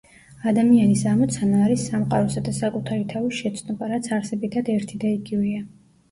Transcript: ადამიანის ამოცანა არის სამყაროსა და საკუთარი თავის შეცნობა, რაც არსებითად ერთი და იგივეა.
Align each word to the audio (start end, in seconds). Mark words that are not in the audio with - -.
ადამიანის 0.51 1.01
ამოცანა 1.09 1.57
არის 1.65 1.83
სამყაროსა 1.91 2.41
და 2.47 2.53
საკუთარი 2.59 3.05
თავის 3.11 3.41
შეცნობა, 3.41 3.91
რაც 3.91 4.09
არსებითად 4.17 4.71
ერთი 4.77 4.99
და 5.05 5.13
იგივეა. 5.19 5.61